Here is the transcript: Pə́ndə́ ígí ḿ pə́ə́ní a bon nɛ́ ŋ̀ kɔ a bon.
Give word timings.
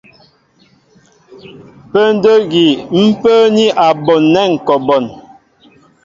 Pə́ndə́ 1.91 2.35
ígí 2.41 2.67
ḿ 3.03 3.05
pə́ə́ní 3.21 3.65
a 3.85 3.87
bon 4.05 4.21
nɛ́ 4.33 4.45
ŋ̀ 4.51 4.57
kɔ 4.65 4.75
a 4.79 4.83
bon. 4.87 5.05